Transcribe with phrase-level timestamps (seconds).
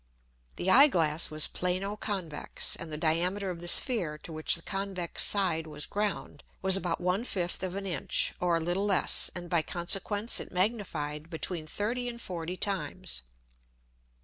[0.55, 4.63] The Eye glass was Plano convex, and the diameter of the Sphere to which the
[4.63, 9.47] convex side was ground was about 1/5 of an Inch, or a little less, and
[9.47, 13.21] by consequence it magnified between 30 and 40 times.